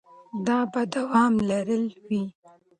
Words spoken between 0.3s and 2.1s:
دا به دوام لرلی